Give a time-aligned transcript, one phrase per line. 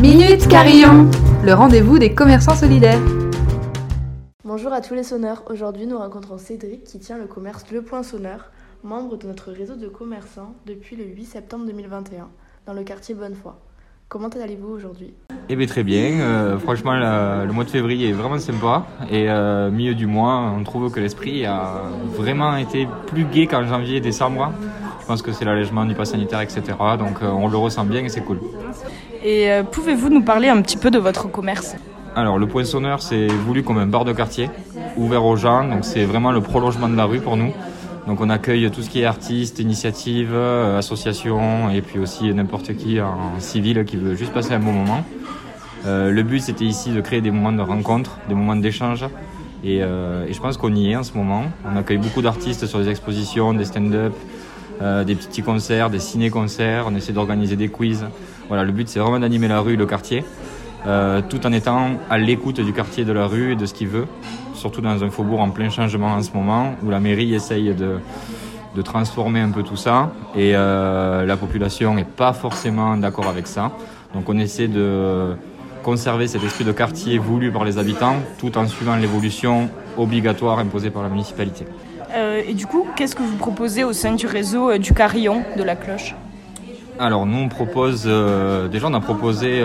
[0.00, 1.10] Minute Carillon,
[1.44, 2.98] le rendez-vous des commerçants solidaires.
[4.44, 5.42] Bonjour à tous les sonneurs.
[5.50, 8.50] Aujourd'hui, nous rencontrons Cédric qui tient le commerce Le Point Sonneur,
[8.82, 12.28] membre de notre réseau de commerçants depuis le 8 septembre 2021
[12.64, 13.52] dans le quartier Bonnefoy.
[14.08, 15.12] Comment allez-vous aujourd'hui?
[15.50, 19.70] Eh bien très bien, euh, franchement le mois de février est vraiment sympa et euh,
[19.70, 21.82] milieu du mois on trouve que l'esprit a
[22.16, 24.50] vraiment été plus gai qu'en janvier et décembre.
[25.02, 26.62] Je pense que c'est l'allègement du pass sanitaire etc.
[26.98, 28.38] Donc euh, on le ressent bien et c'est cool.
[29.24, 31.76] Et pouvez-vous nous parler un petit peu de votre commerce?
[32.16, 34.50] Alors le poinçonneur c'est voulu comme un bar de quartier,
[34.96, 37.52] ouvert aux gens, donc c'est vraiment le prolongement de la rue pour nous.
[38.06, 42.74] Donc on accueille tout ce qui est artistes, initiatives, euh, associations et puis aussi n'importe
[42.76, 45.04] qui en civil qui veut juste passer un bon moment.
[45.86, 49.04] Euh, le but c'était ici de créer des moments de rencontre, des moments d'échange
[49.64, 51.44] euh, et, je pense qu'on y est en ce moment.
[51.70, 54.14] On accueille beaucoup d'artistes sur des expositions, des stand-up,
[54.80, 58.06] des petits concerts, des ciné-concerts, on essaie d'organiser des quiz.
[58.48, 60.24] Voilà, le but c'est vraiment d'animer la rue, le quartier.
[60.86, 63.88] Euh, tout en étant à l'écoute du quartier de la rue et de ce qu'il
[63.88, 64.06] veut,
[64.54, 67.98] surtout dans un faubourg en plein changement en ce moment, où la mairie essaye de,
[68.74, 73.46] de transformer un peu tout ça, et euh, la population n'est pas forcément d'accord avec
[73.46, 73.72] ça.
[74.14, 75.34] Donc on essaie de
[75.82, 80.90] conserver cet esprit de quartier voulu par les habitants, tout en suivant l'évolution obligatoire imposée
[80.90, 81.66] par la municipalité.
[82.14, 85.62] Euh, et du coup, qu'est-ce que vous proposez au sein du réseau du carillon de
[85.62, 86.14] la cloche?
[86.98, 88.04] Alors nous, on propose,
[88.70, 89.62] déjà on a proposé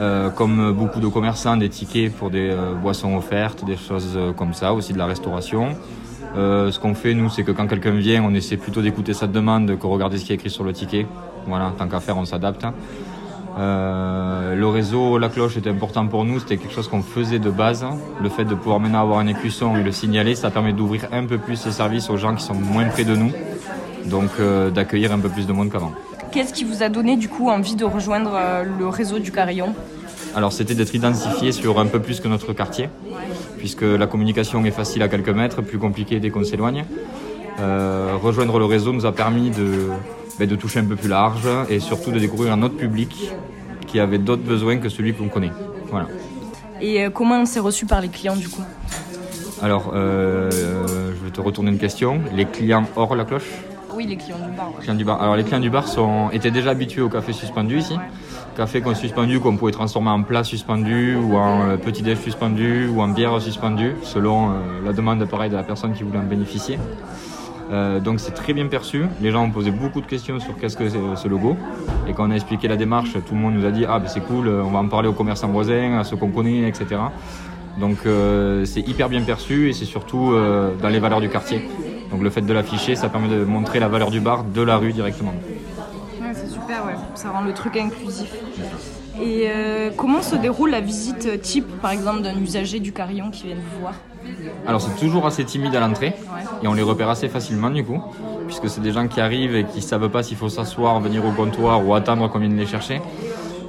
[0.00, 4.32] euh, comme beaucoup de commerçants, des tickets pour des euh, boissons offertes, des choses euh,
[4.32, 5.76] comme ça, aussi de la restauration.
[6.36, 9.76] ce qu'on fait, nous, c'est que quand quelqu'un vient, on essaie plutôt d'écouter sa demande
[9.76, 11.06] que regarder ce qui est écrit sur le ticket.
[11.46, 12.64] Voilà, tant qu'à faire, on s'adapte.
[13.58, 17.84] Le réseau La Cloche était important pour nous, c'était quelque chose qu'on faisait de base.
[18.20, 21.24] Le fait de pouvoir maintenant avoir un écusson et le signaler, ça permet d'ouvrir un
[21.26, 23.32] peu plus les services aux gens qui sont moins près de nous,
[24.06, 24.30] donc
[24.74, 25.92] d'accueillir un peu plus de monde qu'avant.
[26.30, 29.74] Qu'est-ce qui vous a donné du coup envie de rejoindre euh, le réseau du Carillon?
[30.34, 32.90] Alors c'était d'être identifié sur un peu plus que notre quartier,
[33.56, 36.84] puisque la communication est facile à quelques mètres, plus compliquée dès qu'on s'éloigne.
[37.60, 39.88] Euh, rejoindre le réseau nous a permis de,
[40.46, 43.30] de toucher un peu plus large et surtout de découvrir un autre public
[43.86, 45.52] qui avait d'autres besoins que celui qu'on connaît.
[45.90, 46.06] Voilà.
[46.80, 48.62] Et euh, comment on s'est reçu par les clients du coup?
[49.60, 52.20] Alors, je vais te retourner une question.
[52.32, 53.50] Les clients hors la cloche?
[53.92, 54.70] Oui, les clients du bar.
[54.80, 55.20] Clients du bar.
[55.20, 57.96] Alors les clients du bar sont, étaient déjà habitués au café suspendu ici.
[58.56, 62.88] Café qu'on suspendu qu'on pouvait transformer en plat suspendu ou en euh, petit déj suspendu
[62.88, 64.52] ou en bière suspendue selon euh,
[64.84, 66.78] la demande pareil de la personne qui voulait en bénéficier.
[67.70, 69.04] Euh, donc c'est très bien perçu.
[69.20, 71.56] Les gens ont posé beaucoup de questions sur qu'est-ce que c'est ce logo.
[72.08, 74.08] Et quand on a expliqué la démarche, tout le monde nous a dit ah ben
[74.08, 76.96] c'est cool, on va en parler aux commerçants voisins, à ceux qu'on connaît, etc.
[77.78, 77.98] Donc
[78.64, 80.34] c'est hyper bien perçu et c'est surtout
[80.82, 81.68] dans les valeurs du quartier.
[82.10, 84.76] Donc le fait de l'afficher, ça permet de montrer la valeur du bar de la
[84.78, 85.34] rue directement.
[86.68, 86.98] C'est super, ouais.
[87.14, 88.32] ça rend le truc inclusif.
[89.20, 93.46] Et euh, comment se déroule la visite type, par exemple, d'un usager du carillon qui
[93.46, 93.94] vient vous voir?
[94.66, 96.14] Alors c'est toujours assez timide à l'entrée
[96.62, 98.02] et on les repère assez facilement du coup,
[98.46, 101.24] puisque c'est des gens qui arrivent et qui ne savent pas s'il faut s'asseoir, venir
[101.24, 103.00] au comptoir ou attendre qu'on vienne les chercher.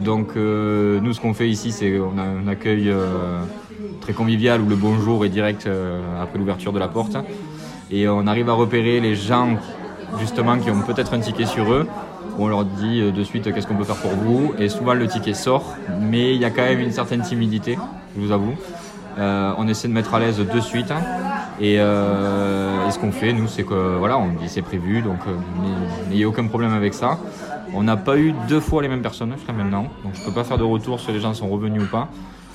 [0.00, 3.40] Donc euh, nous ce qu'on fait ici c'est on a un accueil euh,
[4.00, 5.68] très convivial où le bonjour est direct
[6.20, 7.16] après l'ouverture de la porte
[7.90, 9.56] et on arrive à repérer les gens
[10.18, 11.86] justement qui ont peut-être un ticket sur eux.
[12.38, 15.06] On leur dit euh, de suite qu'est-ce qu'on peut faire pour vous et souvent le
[15.06, 17.78] ticket sort, mais il y a quand même une certaine timidité,
[18.14, 18.54] je vous avoue.
[19.18, 20.92] Euh, on essaie de mettre à l'aise de suite
[21.62, 26.26] euh, et, ce qu'on fait nous c'est que voilà on dit c'est prévu donc a
[26.26, 27.18] aucun problème avec ça.
[27.74, 30.44] On n'a pas eu deux fois les mêmes personnes jusqu'à maintenant donc je peux pas
[30.44, 32.08] faire de retour sur les gens sont revenus ou pas.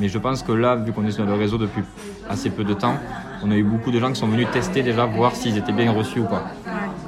[0.00, 1.82] Mais je pense que là, vu qu'on est sur le réseau depuis
[2.28, 2.96] assez peu de temps,
[3.44, 5.92] on a eu beaucoup de gens qui sont venus tester déjà, voir s'ils étaient bien
[5.92, 6.42] reçus ou pas.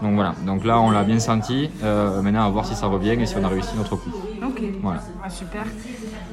[0.03, 1.71] Donc voilà, donc là on l'a bien senti.
[1.83, 4.11] Euh, maintenant à voir si ça revient et si on a réussi notre coup.
[4.43, 4.63] Ok.
[4.83, 5.01] Voilà.
[5.29, 5.65] super.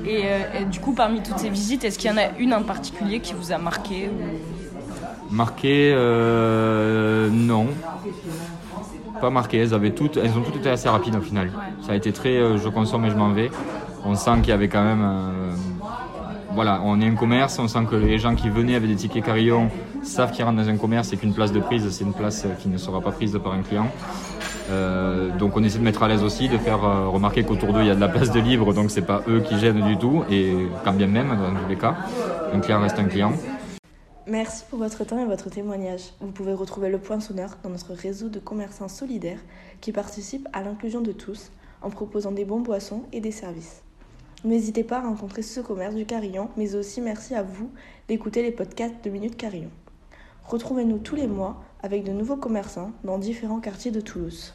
[0.05, 2.63] Euh, et, du coup, parmi toutes ces visites, est-ce qu'il y en a une en
[2.63, 4.09] particulier qui vous a marqué
[5.31, 7.67] Marqué, euh, non.
[9.21, 9.59] Pas marqué.
[9.59, 11.51] Elles avaient toutes, elles ont toutes été assez rapides au final.
[11.81, 13.49] Ça a été très, je consomme et je m'en vais.
[14.05, 15.07] On sent qu'il y avait quand même
[16.53, 19.23] voilà, on est un commerce, on sent que les gens qui venaient avec des tickets
[19.23, 19.69] carillon
[20.03, 22.69] savent qu'ils rentrent dans un commerce et qu'une place de prise, c'est une place qui
[22.69, 23.89] ne sera pas prise par un client.
[24.69, 27.81] Euh, donc on essaie de mettre à l'aise aussi, de faire euh, remarquer qu'autour d'eux
[27.81, 29.97] il y a de la place de libre, donc c'est pas eux qui gênent du
[29.97, 30.53] tout, et
[30.83, 31.97] quand bien même, dans tous les cas,
[32.53, 33.33] un client reste un client.
[34.27, 36.13] Merci pour votre temps et votre témoignage.
[36.21, 39.39] Vous pouvez retrouver le point sonneur dans notre réseau de commerçants solidaires
[39.81, 41.51] qui participent à l'inclusion de tous
[41.81, 43.81] en proposant des bons boissons et des services.
[44.45, 47.71] N'hésitez pas à rencontrer ce commerce du Carillon, mais aussi merci à vous
[48.09, 49.69] d'écouter les podcasts de Minute Carillon.
[50.43, 54.53] Retrouvez-nous tous les mois avec de nouveaux commerçants dans différents quartiers de Toulouse.